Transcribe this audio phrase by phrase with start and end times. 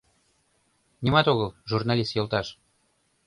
[1.03, 2.47] —Нимат огыл, журналист йолташ.